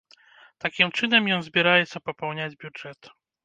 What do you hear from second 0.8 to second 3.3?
чынам ён збіраецца папаўняць бюджэт.